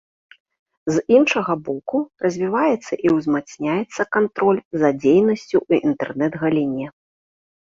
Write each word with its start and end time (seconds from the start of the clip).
З 0.93 1.01
іншага 1.17 1.53
боку, 1.67 1.97
развіваецца 2.27 2.93
і 3.07 3.13
ўзмацняецца 3.17 4.01
кантроль 4.19 4.61
за 4.85 4.89
дзейнасцю 5.01 5.57
ў 5.67 5.91
інтэрнэт-галіне. 5.91 6.87